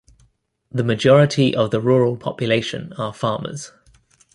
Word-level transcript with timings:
The 0.71 0.83
majority 0.83 1.55
of 1.55 1.69
the 1.69 1.79
rural 1.79 2.17
population 2.17 2.91
are 2.97 3.13
farmers. 3.13 3.71